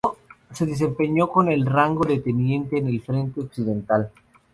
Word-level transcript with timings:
Se 0.51 0.65
desempeñó 0.65 1.27
con 1.27 1.47
el 1.51 1.63
rango 1.63 2.03
de 2.03 2.17
teniente 2.19 2.79
en 2.79 2.87
el 2.87 3.03
frente 3.03 3.41
occidental. 3.41 4.11